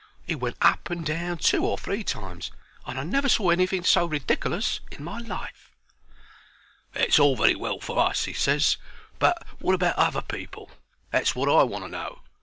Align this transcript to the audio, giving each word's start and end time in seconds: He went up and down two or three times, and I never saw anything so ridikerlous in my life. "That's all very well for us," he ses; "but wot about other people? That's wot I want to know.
He 0.25 0.33
went 0.33 0.57
up 0.63 0.89
and 0.89 1.05
down 1.05 1.37
two 1.37 1.63
or 1.63 1.77
three 1.77 2.03
times, 2.03 2.49
and 2.87 2.97
I 2.99 3.03
never 3.03 3.29
saw 3.29 3.51
anything 3.51 3.83
so 3.83 4.09
ridikerlous 4.09 4.79
in 4.91 5.03
my 5.03 5.19
life. 5.19 5.69
"That's 6.93 7.19
all 7.19 7.35
very 7.35 7.53
well 7.53 7.79
for 7.79 7.99
us," 7.99 8.23
he 8.23 8.33
ses; 8.33 8.77
"but 9.19 9.45
wot 9.59 9.75
about 9.75 9.97
other 9.97 10.23
people? 10.23 10.71
That's 11.11 11.35
wot 11.35 11.49
I 11.49 11.61
want 11.65 11.83
to 11.83 11.87
know. 11.87 12.21